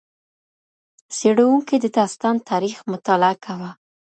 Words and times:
څېړونکي 1.15 1.75
د 1.79 1.85
داستان 1.97 2.35
تاریخ 2.49 2.77
مطالعه 2.91 3.37
کاوه. 3.45 3.71